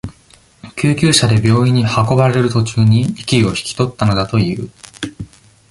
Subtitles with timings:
[0.75, 4.67] 救急車で病院に運ばれる途中に、息を引き取ったのだという。